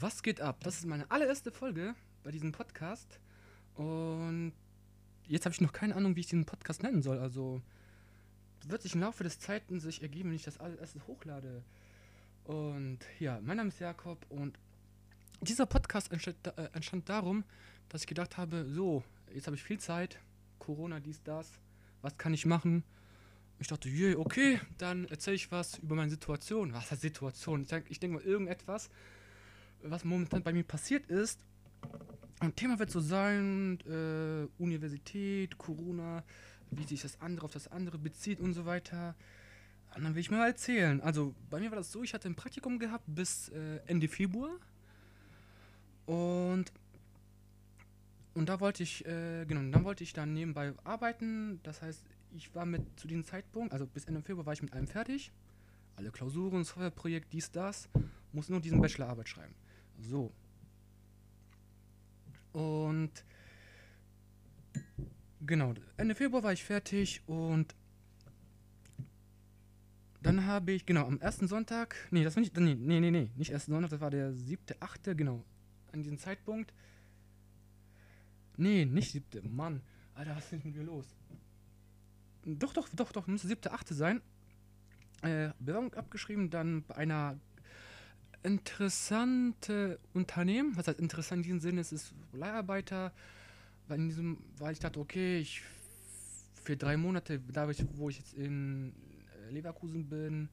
Was 0.00 0.22
geht 0.22 0.40
ab? 0.40 0.60
Das 0.64 0.78
ist 0.78 0.86
meine 0.86 1.10
allererste 1.10 1.52
Folge 1.52 1.94
bei 2.22 2.30
diesem 2.30 2.52
Podcast. 2.52 3.20
Und 3.74 4.52
jetzt 5.26 5.44
habe 5.44 5.52
ich 5.52 5.60
noch 5.60 5.72
keine 5.72 5.94
Ahnung, 5.96 6.16
wie 6.16 6.20
ich 6.20 6.28
diesen 6.28 6.46
Podcast 6.46 6.82
nennen 6.82 7.02
soll. 7.02 7.18
Also 7.18 7.60
wird 8.66 8.80
sich 8.80 8.94
im 8.94 9.02
Laufe 9.02 9.22
des 9.22 9.38
Zeiten 9.38 9.80
sich 9.80 10.00
ergeben, 10.00 10.30
wenn 10.30 10.36
ich 10.36 10.44
das 10.44 10.58
alles 10.58 10.94
hochlade. 11.06 11.62
Und 12.44 13.00
ja, 13.18 13.38
mein 13.42 13.58
Name 13.58 13.68
ist 13.68 13.80
Jakob 13.80 14.24
und 14.30 14.58
dieser 15.42 15.66
Podcast 15.66 16.10
entstand, 16.10 16.38
äh, 16.56 16.70
entstand 16.72 17.08
darum, 17.08 17.44
dass 17.88 18.02
ich 18.02 18.06
gedacht 18.06 18.38
habe, 18.38 18.64
so, 18.66 19.04
jetzt 19.34 19.46
habe 19.46 19.56
ich 19.56 19.62
viel 19.62 19.78
Zeit, 19.78 20.18
Corona, 20.58 21.00
dies, 21.00 21.22
das, 21.22 21.50
was 22.00 22.16
kann 22.16 22.32
ich 22.32 22.46
machen? 22.46 22.82
Ich 23.58 23.68
dachte, 23.68 23.88
je, 23.88 24.14
okay, 24.14 24.58
dann 24.78 25.04
erzähle 25.06 25.36
ich 25.36 25.52
was 25.52 25.78
über 25.78 25.94
meine 25.94 26.10
Situation. 26.10 26.72
Was 26.72 26.90
heißt 26.90 27.02
Situation? 27.02 27.62
Ich 27.62 27.68
denke 27.68 27.94
denk 27.94 28.14
mal 28.14 28.22
irgendetwas, 28.22 28.88
was 29.82 30.04
momentan 30.04 30.42
bei 30.42 30.52
mir 30.52 30.64
passiert 30.64 31.06
ist. 31.06 31.40
Und 32.40 32.56
Thema 32.56 32.78
wird 32.78 32.90
so 32.90 33.00
sein, 33.00 33.78
äh, 33.86 34.48
Universität, 34.62 35.58
Corona, 35.58 36.24
wie 36.70 36.84
sich 36.84 37.02
das 37.02 37.20
andere 37.20 37.44
auf 37.44 37.52
das 37.52 37.68
andere 37.68 37.98
bezieht 37.98 38.40
und 38.40 38.54
so 38.54 38.66
weiter. 38.66 39.14
Und 39.94 40.04
dann 40.04 40.14
will 40.14 40.20
ich 40.20 40.30
mir 40.30 40.38
mal 40.38 40.48
erzählen. 40.48 41.00
Also 41.00 41.34
bei 41.50 41.60
mir 41.60 41.70
war 41.70 41.76
das 41.76 41.92
so, 41.92 42.02
ich 42.02 42.14
hatte 42.14 42.28
ein 42.28 42.34
Praktikum 42.34 42.78
gehabt 42.78 43.04
bis 43.06 43.48
äh, 43.50 43.80
Ende 43.86 44.08
Februar. 44.08 44.50
Und, 46.06 46.72
und 48.34 48.48
da 48.48 48.58
wollte 48.60 48.82
ich, 48.82 49.04
äh, 49.06 49.44
genau, 49.44 49.70
dann 49.70 49.84
wollte 49.84 50.02
ich 50.02 50.12
dann 50.12 50.32
nebenbei 50.32 50.72
arbeiten. 50.82 51.60
Das 51.62 51.82
heißt, 51.82 52.02
ich 52.34 52.54
war 52.54 52.64
mit 52.64 52.82
zu 52.98 53.06
diesem 53.06 53.24
Zeitpunkt, 53.24 53.72
also 53.72 53.86
bis 53.86 54.06
Ende 54.06 54.22
Februar 54.22 54.46
war 54.46 54.52
ich 54.54 54.62
mit 54.62 54.72
allem 54.72 54.88
fertig. 54.88 55.30
Alle 55.96 56.10
Klausuren, 56.10 56.64
Softwareprojekt, 56.64 57.32
dies, 57.32 57.50
das. 57.50 57.88
Muss 58.32 58.48
nur 58.48 58.60
diesen 58.60 58.80
Bachelorarbeit 58.80 59.28
schreiben. 59.28 59.54
So. 60.02 60.32
Und 62.52 63.24
genau, 65.40 65.74
Ende 65.96 66.14
Februar 66.14 66.42
war 66.42 66.52
ich 66.52 66.64
fertig 66.64 67.22
und 67.26 67.74
dann 70.22 70.46
habe 70.46 70.72
ich, 70.72 70.86
genau, 70.86 71.06
am 71.06 71.18
ersten 71.20 71.48
Sonntag, 71.48 71.96
nee, 72.10 72.22
das 72.22 72.36
war 72.36 72.40
nicht, 72.40 72.56
nee, 72.56 72.74
nee, 72.74 73.10
nee, 73.10 73.30
nicht 73.36 73.50
ersten 73.50 73.72
Sonntag, 73.72 73.90
das 73.90 74.00
war 74.00 74.10
der 74.10 74.32
siebte, 74.32 74.76
achte, 74.80 75.16
genau, 75.16 75.44
an 75.92 76.02
diesem 76.02 76.18
Zeitpunkt. 76.18 76.72
Nee, 78.56 78.84
nicht 78.84 79.10
siebte, 79.10 79.42
Mann, 79.42 79.82
Alter, 80.14 80.36
was 80.36 80.44
ist 80.44 80.52
denn 80.52 80.72
hier 80.72 80.84
los? 80.84 81.06
Doch, 82.44 82.72
doch, 82.72 82.88
doch, 82.90 83.12
doch, 83.12 83.26
müsste 83.26 83.48
siebte, 83.48 83.72
achte 83.72 83.94
sein. 83.94 84.20
Äh, 85.22 85.50
Bewerbung 85.58 85.94
abgeschrieben, 85.94 86.50
dann 86.50 86.82
bei 86.82 86.96
einer 86.96 87.38
interessante 88.42 89.98
Unternehmen. 90.14 90.76
Was 90.76 90.88
heißt 90.88 91.00
interessant 91.00 91.38
in 91.38 91.42
diesem 91.44 91.60
Sinne? 91.60 91.80
Es 91.80 91.92
ist 91.92 92.14
Leiharbeiter. 92.32 93.12
Weil, 93.88 93.98
in 93.98 94.08
diesem, 94.08 94.38
weil 94.58 94.72
ich 94.72 94.78
dachte, 94.78 95.00
okay, 95.00 95.38
ich 95.38 95.62
für 96.62 96.76
drei 96.76 96.96
Monate, 96.96 97.40
da 97.52 97.68
wo 97.94 98.08
ich 98.08 98.18
jetzt 98.18 98.34
in 98.34 98.92
äh, 99.48 99.52
Leverkusen 99.52 100.08
bin, 100.08 100.48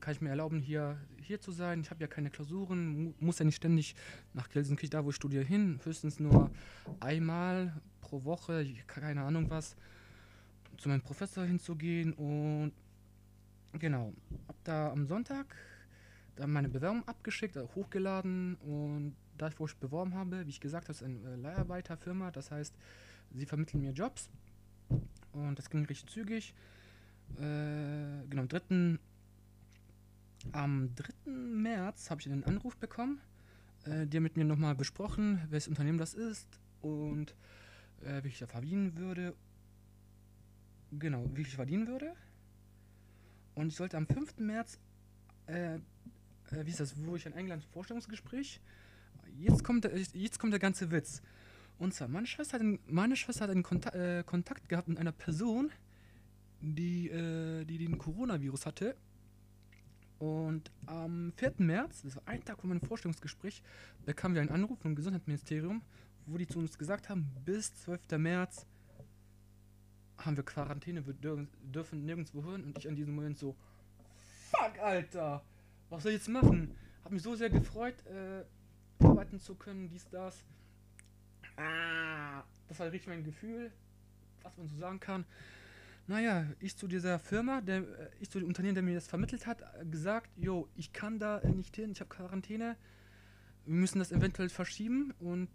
kann 0.00 0.14
ich 0.14 0.20
mir 0.20 0.30
erlauben, 0.30 0.60
hier, 0.60 0.96
hier 1.20 1.40
zu 1.40 1.52
sein. 1.52 1.82
Ich 1.82 1.90
habe 1.90 2.00
ja 2.00 2.06
keine 2.06 2.30
Klausuren, 2.30 3.04
mu 3.04 3.14
muss 3.20 3.38
ja 3.38 3.44
nicht 3.44 3.56
ständig 3.56 3.94
nach 4.32 4.48
Gelsenkirchen, 4.48 4.90
da 4.90 5.04
wo 5.04 5.10
ich 5.10 5.16
studiere, 5.16 5.44
hin. 5.44 5.78
Höchstens 5.84 6.18
nur 6.18 6.50
einmal 7.00 7.78
pro 8.00 8.24
Woche, 8.24 8.66
keine 8.86 9.22
Ahnung 9.22 9.50
was, 9.50 9.76
zu 10.78 10.88
meinem 10.88 11.02
Professor 11.02 11.44
hinzugehen. 11.44 12.14
Und 12.14 12.72
genau, 13.78 14.14
ab 14.46 14.56
da 14.64 14.90
am 14.90 15.06
Sonntag 15.06 15.54
dann 16.38 16.52
meine 16.52 16.68
Bewerbung 16.68 17.06
abgeschickt, 17.06 17.56
also 17.56 17.68
hochgeladen 17.74 18.56
und 18.56 19.16
da 19.36 19.50
wo 19.58 19.66
ich 19.66 19.76
beworben 19.76 20.14
habe, 20.14 20.46
wie 20.46 20.50
ich 20.50 20.60
gesagt 20.60 20.84
habe, 20.84 20.92
ist 20.92 21.02
eine 21.02 21.18
äh, 21.18 21.36
Leiharbeiterfirma, 21.36 22.30
das 22.30 22.50
heißt, 22.50 22.74
sie 23.34 23.46
vermitteln 23.46 23.80
mir 23.80 23.92
Jobs 23.92 24.30
und 25.32 25.58
das 25.58 25.68
ging 25.70 25.84
richtig 25.86 26.10
zügig. 26.10 26.54
Äh, 27.36 28.26
genau, 28.28 28.42
am 28.42 28.48
3. 28.48 28.98
Am 30.52 30.94
3. 30.94 31.30
März 31.30 32.10
habe 32.10 32.20
ich 32.20 32.30
einen 32.30 32.44
Anruf 32.44 32.76
bekommen, 32.76 33.20
äh, 33.84 34.06
der 34.06 34.20
mit 34.20 34.36
mir 34.36 34.44
nochmal 34.44 34.74
besprochen, 34.74 35.42
welches 35.50 35.68
Unternehmen 35.68 35.98
das 35.98 36.14
ist 36.14 36.46
und 36.80 37.34
äh, 38.04 38.22
wie 38.22 38.28
ich 38.28 38.38
da 38.38 38.46
verdienen 38.46 38.96
würde. 38.96 39.34
Genau, 40.92 41.28
wie 41.34 41.42
ich 41.42 41.54
verdienen 41.54 41.86
würde. 41.86 42.14
Und 43.54 43.68
ich 43.68 43.76
sollte 43.76 43.96
am 43.96 44.06
5. 44.06 44.38
März 44.38 44.78
äh, 45.46 45.80
äh, 46.52 46.64
wie 46.64 46.70
ist 46.70 46.80
das, 46.80 46.94
wo 47.04 47.16
ich 47.16 47.26
in 47.26 47.32
England 47.32 47.64
Vorstellungsgespräch. 47.72 48.60
Jetzt 49.38 49.64
kommt, 49.64 49.84
der, 49.84 49.96
jetzt 49.96 50.38
kommt 50.38 50.52
der 50.52 50.60
ganze 50.60 50.90
Witz. 50.90 51.22
Und 51.78 51.94
zwar, 51.94 52.08
meine 52.08 52.26
Schwester 52.26 52.54
hat 52.54 52.60
einen, 52.60 52.78
meine 52.86 53.16
Schwester 53.16 53.44
hat 53.44 53.50
einen 53.50 53.62
Konta 53.62 53.90
äh, 53.90 54.24
Kontakt 54.24 54.68
gehabt 54.68 54.88
mit 54.88 54.98
einer 54.98 55.12
Person, 55.12 55.70
die, 56.60 57.08
äh, 57.08 57.64
die 57.64 57.78
den 57.78 57.98
Coronavirus 57.98 58.66
hatte. 58.66 58.96
Und 60.18 60.72
am 60.86 61.32
4. 61.36 61.54
März, 61.58 62.02
das 62.02 62.16
war 62.16 62.22
ein 62.26 62.44
Tag 62.44 62.60
vor 62.60 62.68
meinem 62.68 62.80
Vorstellungsgespräch, 62.80 63.62
bekamen 64.04 64.34
wir 64.34 64.42
einen 64.42 64.50
Anruf 64.50 64.80
vom 64.80 64.96
Gesundheitsministerium, 64.96 65.82
wo 66.26 66.36
die 66.36 66.48
zu 66.48 66.58
uns 66.58 66.76
gesagt 66.76 67.08
haben, 67.08 67.30
bis 67.44 67.72
12. 67.82 68.00
März 68.18 68.66
haben 70.18 70.36
wir 70.36 70.42
Quarantäne, 70.42 71.06
wir 71.06 71.14
dürfen 71.14 72.04
nirgendwo 72.04 72.42
hören. 72.42 72.64
Und 72.64 72.78
ich 72.78 72.88
an 72.88 72.96
diesem 72.96 73.14
Moment 73.14 73.38
so, 73.38 73.54
fuck, 74.50 74.76
Alter! 74.80 75.44
Was 75.90 76.02
soll 76.02 76.12
ich 76.12 76.18
jetzt 76.18 76.28
machen? 76.28 76.76
Hab 77.04 77.12
mich 77.12 77.22
so 77.22 77.34
sehr 77.34 77.50
gefreut, 77.50 77.94
äh, 78.06 78.44
arbeiten 79.04 79.40
zu 79.40 79.54
können, 79.54 79.88
dies, 79.88 80.08
das. 80.10 80.44
Ah, 81.56 82.44
das 82.68 82.78
war 82.78 82.92
richtig 82.92 83.08
mein 83.08 83.24
Gefühl, 83.24 83.72
was 84.42 84.56
man 84.56 84.68
so 84.68 84.76
sagen 84.76 85.00
kann. 85.00 85.24
Naja, 86.06 86.46
ich 86.58 86.76
zu 86.76 86.88
dieser 86.88 87.18
Firma, 87.18 87.60
der, 87.60 87.78
äh, 87.78 88.10
ich 88.20 88.30
zu 88.30 88.38
dem 88.38 88.48
Unternehmen, 88.48 88.74
der 88.74 88.82
mir 88.82 88.94
das 88.94 89.06
vermittelt 89.06 89.46
hat, 89.46 89.60
äh, 89.60 89.84
gesagt, 89.84 90.30
jo, 90.36 90.68
ich 90.74 90.92
kann 90.92 91.18
da 91.18 91.38
äh, 91.38 91.50
nicht 91.50 91.76
hin, 91.76 91.90
ich 91.92 92.00
habe 92.00 92.08
Quarantäne, 92.08 92.76
wir 93.66 93.74
müssen 93.74 93.98
das 93.98 94.12
eventuell 94.12 94.48
verschieben. 94.48 95.12
Und 95.18 95.48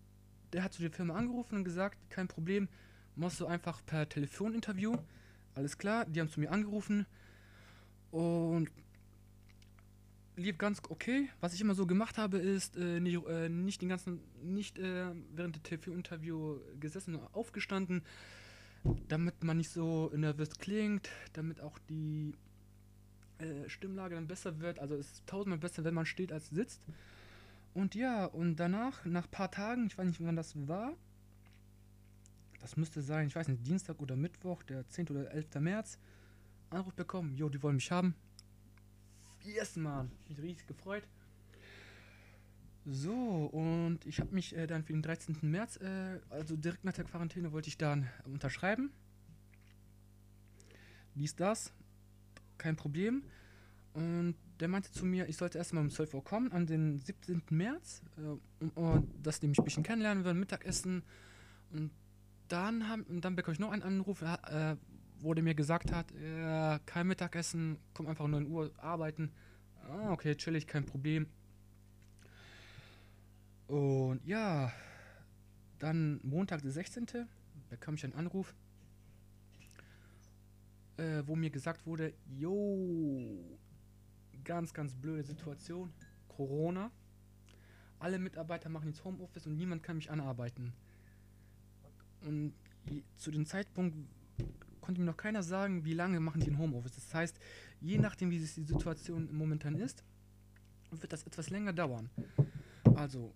der 0.54 0.64
hat 0.64 0.74
zu 0.74 0.82
der 0.82 0.92
Firma 0.92 1.16
angerufen 1.16 1.58
und 1.58 1.64
gesagt, 1.64 1.98
kein 2.10 2.28
Problem, 2.28 2.70
machst 3.16 3.40
du 3.40 3.48
einfach 3.48 3.84
per 3.86 4.08
Telefoninterview. 4.08 4.96
Alles 5.56 5.78
klar, 5.78 6.06
die 6.06 6.20
haben 6.20 6.30
zu 6.30 6.40
mir 6.40 6.52
angerufen 6.52 7.06
und 8.12 8.70
lief 10.36 10.58
ganz 10.58 10.82
okay. 10.90 11.30
Was 11.40 11.54
ich 11.54 11.62
immer 11.62 11.76
so 11.76 11.86
gemacht 11.86 12.18
habe, 12.18 12.38
ist 12.38 12.78
äh, 12.78 13.00
nicht, 13.00 13.26
äh, 13.28 13.50
nicht 13.50 13.82
den 13.82 13.90
ganzen, 13.90 14.20
nicht 14.42 14.80
äh, 14.80 15.12
während 15.34 15.56
der 15.56 15.64
TV-Interview 15.64 16.60
gesessen 16.80 17.16
und 17.16 17.34
aufgestanden, 17.34 18.04
damit 19.08 19.44
man 19.44 19.58
nicht 19.58 19.70
so 19.70 20.12
nervös 20.16 20.58
klingt, 20.58 21.10
damit 21.34 21.62
auch 21.62 21.80
die 21.90 22.34
äh, 23.40 23.70
Stimmlage 23.70 24.16
dann 24.16 24.28
besser 24.28 24.60
wird. 24.60 24.80
Also 24.80 24.96
es 24.96 25.12
ist 25.12 25.28
tausendmal 25.28 25.60
besser, 25.60 25.84
wenn 25.84 25.94
man 25.94 26.06
steht 26.06 26.32
als 26.32 26.50
sitzt. 26.50 26.82
Und 27.74 27.96
ja, 27.96 28.26
und 28.26 28.58
danach, 28.58 29.06
nach 29.06 29.26
ein 29.26 29.32
paar 29.32 29.52
Tagen, 29.52 29.88
ich 29.88 29.98
weiß 29.98 30.08
nicht, 30.08 30.24
wann 30.24 30.36
das 30.36 30.54
war, 30.68 30.94
das 32.60 32.78
müsste 32.78 33.02
sein, 33.02 33.28
ich 33.28 33.36
weiß 33.36 33.48
nicht, 33.48 33.66
Dienstag 33.66 34.00
oder 34.00 34.16
Mittwoch, 34.16 34.64
der 34.64 34.88
10. 34.88 35.10
oder 35.10 35.32
11. 35.32 35.56
März, 35.56 35.98
Anruf 36.70 36.94
bekommen, 36.94 37.36
jo, 37.36 37.50
die 37.50 37.62
wollen 37.62 37.76
mich 37.76 37.92
haben 37.92 38.16
Yes, 39.46 39.76
Mann. 39.76 40.10
Ich 40.24 40.38
mich 40.38 40.40
riesig 40.40 40.68
gefreut. 40.68 41.04
So, 42.86 43.14
und 43.14 44.00
ich 44.06 44.20
habe 44.20 44.34
mich 44.34 44.56
äh, 44.56 44.68
dann 44.68 44.84
für 44.84 44.94
den 44.94 45.02
13. 45.02 45.38
März, 45.42 45.78
äh, 45.78 46.20
also 46.30 46.56
direkt 46.56 46.84
nach 46.84 46.94
der 46.94 47.06
Quarantäne, 47.06 47.52
wollte 47.52 47.70
ich 47.70 47.78
dann 47.78 48.10
unterschreiben. 48.26 48.92
Dies, 51.16 51.36
das. 51.36 51.74
Kein 52.58 52.76
Problem. 52.76 53.24
Und 53.94 54.36
der 54.60 54.68
meinte 54.68 54.92
zu 54.92 55.06
mir, 55.06 55.28
ich 55.28 55.38
sollte 55.38 55.58
erstmal 55.58 55.84
um 55.84 55.90
12 55.90 56.14
Uhr 56.14 56.24
kommen, 56.24 56.52
an 56.52 56.66
den 56.66 57.00
17. 57.00 57.42
März, 57.50 58.02
äh, 58.18 58.64
um, 58.64 58.70
um, 58.76 59.12
dass 59.22 59.40
die 59.40 59.48
mich 59.48 59.60
ein 59.60 59.66
bisschen 59.66 59.84
kennenlernen 59.84 60.24
würden, 60.24 60.40
Mittagessen. 60.40 61.04
Und 61.72 61.92
dann, 62.48 62.88
haben, 62.88 63.04
und 63.04 63.26
dann 63.26 63.36
bekomme 63.36 63.54
ich 63.54 63.60
noch 63.60 63.72
einen 63.72 63.84
Anruf, 63.84 64.22
äh, 64.22 64.76
der 65.24 65.44
mir 65.44 65.56
gesagt 65.56 65.94
hat, 65.94 66.12
äh, 66.12 66.80
kein 66.86 67.08
Mittagessen, 67.08 67.78
komm 67.94 68.08
einfach 68.08 68.26
um 68.26 68.32
9 68.32 68.48
Uhr 68.48 68.72
arbeiten. 68.78 69.32
Ah, 69.88 70.12
okay, 70.12 70.36
chillig, 70.36 70.68
kein 70.68 70.86
Problem. 70.86 71.28
Und 73.68 74.20
ja, 74.26 74.72
dann 75.80 76.20
Montag, 76.24 76.62
der 76.62 76.72
16. 76.72 77.08
bekam 77.70 77.96
ich 77.96 78.04
einen 78.04 78.14
Anruf, 78.14 78.54
äh, 80.98 81.24
wo 81.26 81.36
mir 81.36 81.50
gesagt 81.50 81.86
wurde, 81.86 82.14
jo, 82.26 83.58
ganz, 84.44 84.74
ganz 84.74 84.94
blöde 84.96 85.24
Situation, 85.24 85.94
Corona. 86.28 86.92
Alle 88.00 88.20
Mitarbeiter 88.20 88.70
machen 88.70 88.90
jetzt 88.90 89.04
Homeoffice 89.06 89.48
und 89.48 89.56
niemand 89.56 89.84
kann 89.84 89.96
mich 89.96 90.12
anarbeiten. 90.12 90.74
Und 92.22 92.54
zu 93.16 93.32
dem 93.32 93.46
Zeitpunkt 93.46 93.96
konnte 94.84 95.02
mir 95.02 95.08
noch 95.08 95.18
keiner 95.18 95.42
sagen, 95.42 95.86
wie 95.86 95.94
lange 95.94 96.20
machen 96.20 96.42
die 96.42 96.52
ein 96.52 96.58
Homeoffice. 96.58 96.92
Das 96.92 97.14
heißt, 97.14 97.40
je 97.82 97.98
nachdem, 97.98 98.30
wie 98.30 98.38
die 98.38 98.46
Situation 98.46 99.30
momentan 99.32 99.76
ist, 99.76 100.04
wird 100.92 101.12
das 101.12 101.24
etwas 101.24 101.50
länger 101.50 101.74
dauern. 101.74 102.10
Also, 102.96 103.34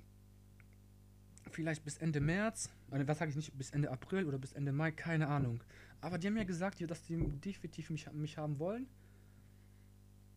vielleicht 1.49 1.83
bis 1.83 1.97
Ende 1.97 2.19
März, 2.19 2.69
äh, 2.91 3.07
was 3.07 3.17
sage 3.17 3.31
ich 3.31 3.37
nicht, 3.37 3.57
bis 3.57 3.71
Ende 3.71 3.89
April 3.89 4.25
oder 4.25 4.37
bis 4.37 4.53
Ende 4.53 4.71
Mai, 4.71 4.91
keine 4.91 5.27
Ahnung. 5.27 5.63
Aber 6.01 6.17
die 6.17 6.27
haben 6.27 6.35
mir 6.35 6.45
gesagt, 6.45 6.81
dass 6.81 7.01
die 7.03 7.17
definitiv 7.17 7.89
mich, 7.89 8.11
mich 8.11 8.37
haben 8.37 8.59
wollen. 8.59 8.85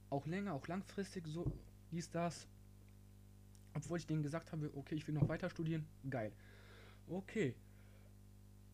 Auch 0.08 0.26
länger, 0.26 0.54
auch 0.54 0.66
langfristig, 0.68 1.26
so 1.26 1.52
dies, 1.90 2.08
das. 2.10 2.46
Obwohl 3.74 3.98
ich 3.98 4.06
denen 4.06 4.22
gesagt 4.22 4.52
habe, 4.52 4.70
okay, 4.74 4.94
ich 4.94 5.06
will 5.06 5.14
noch 5.14 5.28
weiter 5.28 5.50
studieren. 5.50 5.86
Geil. 6.08 6.32
Okay. 7.08 7.54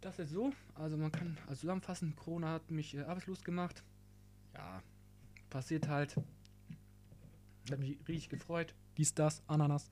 Das 0.06 0.20
ist 0.20 0.30
so. 0.30 0.52
Also 0.76 0.96
man 0.96 1.10
kann 1.10 1.36
also 1.48 1.62
zusammenfassen, 1.62 2.14
Corona 2.14 2.52
hat 2.52 2.70
mich 2.70 2.94
äh, 2.94 3.00
arbeitslos 3.00 3.42
gemacht. 3.42 3.82
Ja, 4.54 4.80
passiert 5.50 5.88
halt. 5.88 6.14
Hat 7.68 7.80
mich 7.80 7.98
richtig 8.06 8.28
gefreut. 8.28 8.72
Dies, 8.96 9.12
das, 9.14 9.42
Ananas. 9.48 9.90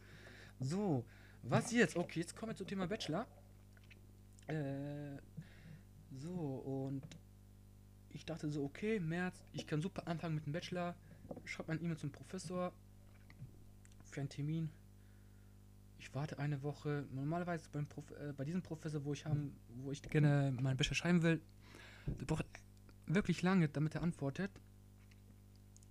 So, 0.60 1.04
was 1.42 1.72
jetzt? 1.72 1.96
Okay, 1.96 2.20
jetzt 2.20 2.36
kommen 2.36 2.52
wir 2.52 2.56
zum 2.56 2.68
Thema 2.68 2.86
Bachelor. 2.86 3.26
Äh, 4.46 5.16
so, 6.12 6.30
und 6.30 7.02
ich 8.10 8.24
dachte 8.24 8.48
so, 8.48 8.62
okay, 8.62 9.00
März, 9.00 9.42
ich 9.52 9.66
kann 9.66 9.82
super 9.82 10.06
anfangen 10.06 10.36
mit 10.36 10.46
dem 10.46 10.52
Bachelor. 10.52 10.94
Schreibe 11.44 11.72
ein 11.72 11.82
E-Mail 11.82 11.96
zum 11.96 12.12
Professor 12.12 12.72
für 14.04 14.20
einen 14.20 14.30
Termin. 14.30 14.70
Ich 15.98 16.14
warte 16.14 16.38
eine 16.38 16.62
Woche. 16.62 17.06
Normalerweise 17.12 17.68
beim 17.72 17.86
Prof 17.86 18.10
äh, 18.10 18.32
bei 18.32 18.44
diesem 18.44 18.62
Professor, 18.62 19.04
wo 19.04 19.12
ich 19.12 19.24
haben, 19.24 19.56
wo 19.82 19.92
ich 19.92 20.02
gerne 20.02 20.52
meinen 20.60 20.76
Bachelor 20.76 20.94
schreiben 20.94 21.22
will, 21.22 21.40
der 22.06 22.26
braucht 22.26 22.46
wirklich 23.06 23.42
lange, 23.42 23.68
damit 23.68 23.94
er 23.94 24.02
antwortet. 24.02 24.50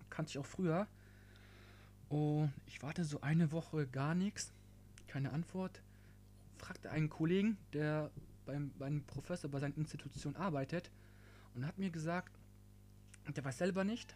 Kannte 0.10 0.30
ich 0.30 0.38
auch 0.38 0.46
früher. 0.46 0.88
Und 2.10 2.54
ich 2.68 2.82
warte 2.84 3.04
so 3.04 3.22
eine 3.22 3.52
Woche 3.52 3.88
gar 3.88 4.14
nichts. 4.16 4.54
Keine 5.08 5.32
Antwort. 5.32 5.82
Fragte 6.58 6.92
einen 6.92 7.10
Kollegen, 7.10 7.58
der 7.74 8.12
beim, 8.46 8.72
beim 8.78 9.04
Professor 9.04 9.50
bei 9.50 9.60
seiner 9.60 9.78
Institution 9.78 10.36
arbeitet 10.36 10.92
und 11.56 11.66
hat 11.66 11.78
mir 11.78 11.90
gesagt, 11.90 12.38
der 13.36 13.44
weiß 13.44 13.58
selber 13.58 13.84
nicht. 13.84 14.16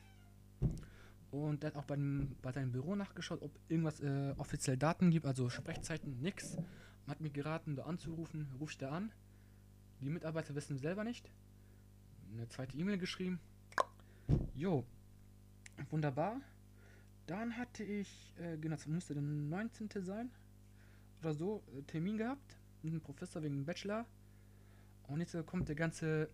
Und 1.44 1.64
der 1.64 1.72
hat 1.72 1.78
auch 1.78 1.86
beim, 1.86 2.36
bei 2.42 2.52
seinem 2.52 2.72
Büro 2.72 2.96
nachgeschaut, 2.96 3.42
ob 3.42 3.52
irgendwas 3.70 4.00
äh, 4.00 4.34
offiziell 4.38 4.78
Daten 4.78 5.12
gibt, 5.12 5.26
also 5.26 5.50
Sprechzeiten, 5.50 6.22
nix. 6.22 6.56
Und 6.56 7.12
hat 7.12 7.22
mir 7.22 7.30
geraten, 7.30 7.76
da 7.76 7.84
anzurufen, 7.84 8.48
ruf 8.60 8.72
ich 8.72 8.78
da 8.78 8.90
an. 8.92 9.12
Die 10.02 10.10
Mitarbeiter 10.10 10.56
wissen 10.56 10.78
selber 10.78 11.04
nicht. 11.04 11.32
Eine 12.34 12.48
zweite 12.50 12.78
E-Mail 12.78 12.98
geschrieben. 12.98 13.40
Jo, 14.54 14.86
wunderbar. 15.90 16.42
Dann 17.26 17.58
hatte 17.58 17.84
ich, 17.84 18.34
äh, 18.40 18.58
genau, 18.58 18.76
das 18.76 18.88
musste 18.88 19.14
der 19.14 19.24
19. 19.24 19.90
sein 20.04 20.30
oder 21.22 21.34
so, 21.34 21.64
äh, 21.78 21.82
Termin 21.84 22.18
gehabt 22.18 22.58
mit 22.84 22.92
einem 22.92 23.02
Professor 23.02 23.42
wegen 23.42 23.56
dem 23.56 23.66
Bachelor. 23.66 24.06
Und 25.08 25.20
jetzt 25.20 25.36
kommt 25.46 25.68
der 25.70 25.76
ganze 25.76 26.30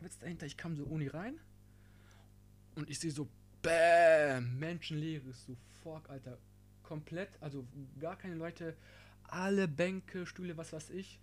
Witz 0.00 0.18
dahinter. 0.18 0.46
Ich 0.46 0.56
kam 0.56 0.76
so 0.76 0.84
Uni 0.84 1.06
rein 1.06 1.38
und 2.74 2.88
ich 2.88 2.98
sehe 2.98 3.10
so, 3.10 3.28
bäm, 3.62 4.58
menschenleeres, 4.58 5.46
so 5.46 5.56
fuck, 5.82 6.08
Alter. 6.10 6.38
Komplett, 6.82 7.30
also 7.40 7.66
gar 8.00 8.16
keine 8.16 8.34
Leute, 8.34 8.76
alle 9.24 9.68
Bänke, 9.68 10.26
Stühle, 10.26 10.56
was 10.56 10.72
weiß 10.72 10.90
ich, 10.90 11.20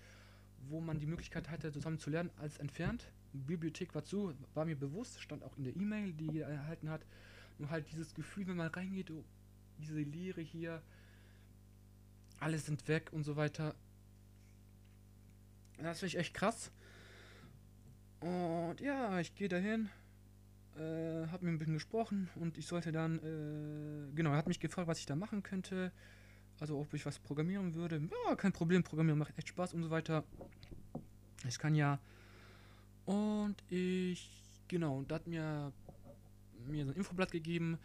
wo 0.70 0.80
man 0.80 1.00
die 1.00 1.06
Möglichkeit 1.06 1.50
hatte, 1.50 1.72
zusammen 1.72 2.00
zu 2.00 2.10
lernen, 2.10 2.32
als 2.38 2.58
entfernt. 2.58 3.12
Bibliothek 3.34 3.94
war 3.94 4.04
zu, 4.04 4.34
war 4.54 4.66
mir 4.66 4.78
bewusst, 4.78 5.22
stand 5.22 5.44
auch 5.44 5.58
in 5.58 5.66
der 5.66 5.76
E-Mail, 5.76 6.14
die 6.14 6.40
er 6.40 6.48
erhalten 6.48 6.90
hat. 6.90 7.06
Nur 7.58 7.70
halt 7.70 7.90
dieses 7.92 8.14
Gefühl, 8.14 8.48
wenn 8.48 8.56
man 8.56 8.68
reingeht, 8.68 9.12
oh, 9.12 9.24
diese 9.80 10.00
Leere 10.00 10.42
hier, 10.42 10.82
alle 12.40 12.60
sind 12.60 12.88
weg 12.88 13.12
und 13.12 13.24
so 13.24 13.36
weiter. 13.36 13.76
Das 15.82 16.00
finde 16.00 16.08
ich 16.08 16.18
echt 16.18 16.34
krass. 16.34 16.72
Und 18.20 18.80
ja, 18.80 19.20
ich 19.20 19.36
gehe 19.36 19.50
dahin, 19.50 19.90
äh, 20.78 21.28
habe 21.28 21.46
mir 21.46 21.52
ein 21.52 21.58
bisschen 21.58 21.74
gesprochen 21.74 22.30
und 22.36 22.58
ich 22.58 22.68
sollte 22.68 22.92
dann, 22.92 23.20
äh, 23.20 24.16
genau, 24.16 24.32
er 24.32 24.38
hat 24.38 24.48
mich 24.48 24.60
gefragt, 24.60 24.88
was 24.88 25.00
ich 25.00 25.06
da 25.06 25.16
machen 25.16 25.44
könnte. 25.44 25.92
Also 26.60 26.80
ob 26.80 26.94
ich 26.94 27.06
was 27.06 27.20
programmieren 27.20 27.76
würde. 27.76 28.02
Ja, 28.26 28.36
kein 28.36 28.52
Problem, 28.52 28.84
Programmieren 28.84 29.20
macht 29.20 29.38
echt 29.38 29.50
Spaß 29.50 29.74
und 29.74 29.84
so 29.84 29.90
weiter. 29.90 30.24
Ich 31.48 31.60
kann 31.60 31.76
ja. 31.76 32.00
Und 33.06 33.56
ich, 33.70 34.30
genau, 34.68 34.98
und 34.98 35.12
da 35.12 35.16
hat 35.16 35.28
mir, 35.28 35.72
mir 36.68 36.86
so 36.86 36.92
ein 36.92 36.98
Infoblatt 36.98 37.32
gegeben. 37.32 37.78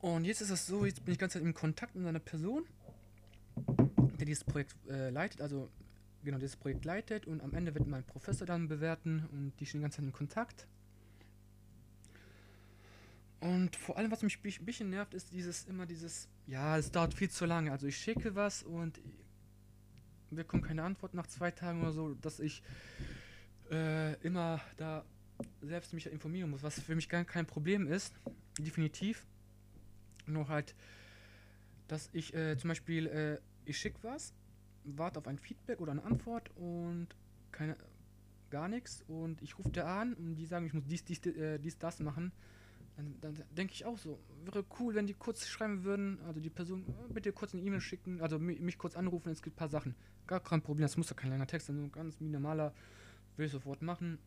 Und 0.00 0.24
jetzt 0.24 0.40
ist 0.40 0.50
es 0.50 0.66
so, 0.66 0.84
jetzt 0.84 1.04
bin 1.04 1.12
ich 1.12 1.18
ganz 1.18 1.34
in 1.34 1.54
Kontakt 1.54 1.96
mit 1.96 2.06
einer 2.06 2.20
Person, 2.20 2.64
der 4.18 4.26
dieses 4.26 4.44
Projekt 4.44 4.74
äh, 4.88 5.10
leitet. 5.10 5.40
Also 5.40 5.68
genau 6.22 6.38
dieses 6.38 6.56
Projekt 6.56 6.84
leitet 6.84 7.26
und 7.26 7.42
am 7.42 7.54
Ende 7.54 7.74
wird 7.74 7.86
mein 7.86 8.04
Professor 8.04 8.46
dann 8.46 8.68
bewerten 8.68 9.26
und 9.32 9.52
die 9.60 9.66
stehen 9.66 9.80
die 9.80 9.82
ganze 9.82 9.96
Zeit 9.96 10.06
in 10.06 10.12
Kontakt. 10.12 10.66
Und 13.44 13.76
vor 13.76 13.98
allem, 13.98 14.10
was 14.10 14.22
mich 14.22 14.38
ein 14.42 14.64
bisschen 14.64 14.88
nervt, 14.88 15.12
ist 15.12 15.32
dieses 15.32 15.64
immer 15.64 15.84
dieses, 15.84 16.28
ja, 16.46 16.78
es 16.78 16.90
dauert 16.90 17.12
viel 17.12 17.28
zu 17.28 17.44
lange. 17.44 17.72
Also 17.72 17.86
ich 17.86 17.96
schicke 17.98 18.34
was 18.34 18.62
und 18.62 19.00
wir 20.30 20.44
bekommen 20.44 20.62
keine 20.62 20.82
Antwort 20.82 21.12
nach 21.12 21.26
zwei 21.26 21.50
Tagen 21.50 21.82
oder 21.82 21.92
so, 21.92 22.14
dass 22.14 22.40
ich 22.40 22.62
äh, 23.70 24.14
immer 24.22 24.60
da 24.78 25.04
selbst 25.60 25.92
mich 25.92 26.06
informieren 26.06 26.50
muss, 26.50 26.62
was 26.62 26.80
für 26.80 26.94
mich 26.94 27.10
gar 27.10 27.24
kein 27.24 27.44
Problem 27.44 27.86
ist, 27.86 28.14
definitiv. 28.58 29.26
Nur 30.26 30.48
halt, 30.48 30.74
dass 31.86 32.08
ich 32.14 32.32
äh, 32.32 32.56
zum 32.56 32.68
Beispiel, 32.68 33.06
äh, 33.08 33.38
ich 33.66 33.76
schicke 33.76 33.98
was 34.02 34.32
warte 34.84 35.18
auf 35.18 35.26
ein 35.26 35.38
Feedback 35.38 35.80
oder 35.80 35.92
eine 35.92 36.04
Antwort 36.04 36.50
und 36.56 37.08
keine, 37.52 37.76
gar 38.50 38.68
nichts. 38.68 39.02
Und 39.08 39.42
ich 39.42 39.58
rufe 39.58 39.70
da 39.70 40.00
an 40.00 40.14
und 40.14 40.36
die 40.36 40.46
sagen, 40.46 40.66
ich 40.66 40.74
muss 40.74 40.84
dies, 40.86 41.04
dies, 41.04 41.24
äh, 41.26 41.58
dies 41.58 41.78
das 41.78 42.00
machen. 42.00 42.32
Dann, 42.96 43.16
dann 43.20 43.42
denke 43.50 43.72
ich 43.72 43.84
auch 43.84 43.98
so, 43.98 44.20
wäre 44.44 44.64
cool, 44.78 44.94
wenn 44.94 45.06
die 45.06 45.14
kurz 45.14 45.46
schreiben 45.46 45.82
würden, 45.82 46.20
also 46.26 46.40
die 46.40 46.50
Person, 46.50 46.84
bitte 47.12 47.32
kurz 47.32 47.52
eine 47.52 47.62
E-Mail 47.62 47.80
schicken, 47.80 48.20
also 48.20 48.38
mich, 48.38 48.60
mich, 48.60 48.78
kurz 48.78 48.94
anrufen, 48.94 49.30
es 49.30 49.42
gibt 49.42 49.56
ein 49.56 49.58
paar 49.58 49.68
Sachen. 49.68 49.96
Gar 50.26 50.40
kein 50.40 50.62
Problem, 50.62 50.82
das 50.82 50.96
muss 50.96 51.08
doch 51.08 51.16
kein 51.16 51.30
langer 51.30 51.46
Text 51.46 51.66
sein, 51.66 51.76
so 51.76 51.88
ganz 51.88 52.20
minimaler, 52.20 52.72
will 53.36 53.46
ich 53.46 53.52
sofort 53.52 53.82
machen. 53.82 54.18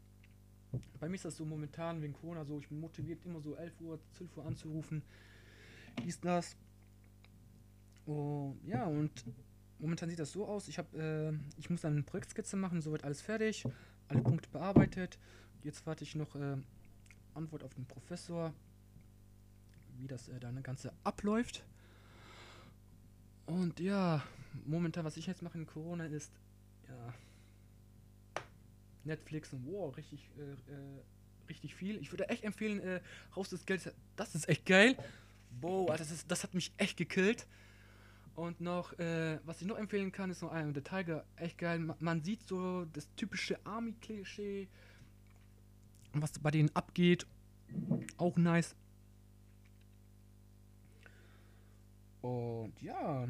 Bei 1.00 1.08
mir 1.08 1.16
ist 1.16 1.24
das 1.24 1.38
so 1.38 1.46
momentan 1.46 2.02
wegen 2.02 2.14
Corona 2.14 2.44
so, 2.44 2.60
ich 2.60 2.68
bin 2.68 2.82
motiviert, 2.82 3.26
immer 3.26 3.40
so 3.40 3.56
11 3.56 3.80
Uhr, 3.80 4.00
12 4.16 4.38
Uhr 4.38 4.46
anzurufen. 4.46 5.02
Dies, 6.04 6.20
das. 6.20 6.58
Oh, 8.06 8.54
ja, 8.66 8.86
und 8.86 9.12
momentan 9.80 10.10
sieht 10.10 10.20
das 10.20 10.32
so 10.32 10.46
aus, 10.46 10.68
ich, 10.68 10.78
hab, 10.78 10.94
äh, 10.94 11.32
ich 11.58 11.70
muss 11.70 11.82
dann 11.82 11.94
eine 11.94 12.04
Projektskizze 12.04 12.58
machen, 12.58 12.82
soweit 12.82 13.06
alles 13.06 13.22
fertig, 13.22 13.64
alle 14.10 14.22
Punkte 14.22 14.50
bearbeitet. 14.50 15.18
Jetzt 15.64 15.86
warte 15.86 16.04
ich 16.04 16.16
noch 16.16 16.36
äh, 16.36 16.58
Antwort 17.38 17.64
auf 17.64 17.74
den 17.74 17.86
Professor, 17.86 18.54
wie 19.98 20.08
das 20.08 20.28
äh, 20.30 20.40
dann 20.40 20.62
Ganze 20.64 20.94
abläuft. 21.04 21.64
Und 23.46 23.80
ja, 23.80 24.24
momentan, 24.66 25.06
was 25.06 25.18
ich 25.18 25.28
jetzt 25.28 25.42
mache 25.42 25.58
in 25.58 25.66
Corona 25.66 26.06
ist, 26.06 26.32
ja, 26.90 27.14
Netflix 29.06 29.54
und 29.54 29.66
wow, 29.66 29.96
richtig, 29.96 30.30
äh, 30.38 30.42
äh, 30.42 31.02
richtig 31.48 31.74
viel. 31.76 31.98
Ich 31.98 32.12
würde 32.12 32.30
echt 32.30 32.44
empfehlen, 32.44 32.80
äh, 32.82 33.02
Haus 33.36 33.50
des 33.50 33.66
Geldes, 33.66 33.94
das 34.16 34.36
ist 34.36 34.50
echt 34.50 34.66
geil. 34.66 34.98
Boah, 35.62 35.96
das, 35.98 36.12
ist, 36.12 36.30
das 36.30 36.44
hat 36.44 36.54
mich 36.54 36.72
echt 36.78 36.98
gekillt. 36.98 37.48
Und 38.36 38.62
noch, 38.62 38.94
äh, 39.00 39.40
was 39.46 39.62
ich 39.62 39.68
noch 39.68 39.80
empfehlen 39.80 40.12
kann, 40.12 40.30
ist 40.30 40.44
noch 40.44 40.52
ein 40.52 40.76
The 40.76 40.82
Tiger. 40.82 41.26
Echt 41.38 41.58
geil. 41.58 41.80
Man, 41.80 41.98
man 42.00 42.24
sieht 42.24 42.48
so 42.48 42.86
das 42.94 43.10
typische 43.16 43.58
Army-Klischee, 43.66 44.68
was 46.14 46.40
bei 46.40 46.52
denen 46.52 46.76
abgeht. 46.76 47.26
Auch 48.18 48.38
nice. 48.38 48.76
Und 52.22 52.82
ja, 52.82 53.28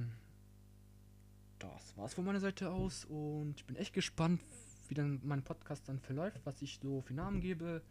das 1.60 1.98
war's 1.98 2.14
von 2.14 2.26
meiner 2.26 2.40
Seite 2.40 2.72
aus. 2.72 3.06
Und 3.06 3.56
ich 3.58 3.66
bin 3.66 3.76
echt 3.76 3.94
gespannt, 3.94 4.42
wie 4.88 4.94
dann 4.94 5.20
mein 5.24 5.44
Podcast 5.44 5.88
dann 5.90 6.00
verläuft, 6.00 6.40
was 6.46 6.62
ich 6.62 6.80
so 6.82 7.02
für 7.02 7.14
Namen 7.14 7.42
gebe 7.42 7.82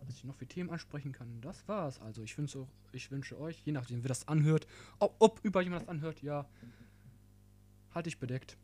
was 0.00 0.16
ich 0.16 0.24
noch 0.24 0.34
für 0.34 0.46
Themen 0.46 0.70
ansprechen 0.70 1.12
kann. 1.12 1.40
Das 1.40 1.66
war's. 1.68 2.00
Also 2.00 2.22
ich 2.22 2.36
wünsche, 2.36 2.66
ich 2.92 3.10
wünsche 3.10 3.38
euch, 3.38 3.60
je 3.64 3.72
nachdem 3.72 4.02
wer 4.02 4.08
das 4.08 4.28
anhört, 4.28 4.66
ob, 4.98 5.16
ob 5.18 5.40
über 5.42 5.62
jemand 5.62 5.82
das 5.82 5.88
anhört, 5.88 6.22
ja, 6.22 6.46
halte 7.94 8.08
ich 8.08 8.18
bedeckt. 8.18 8.56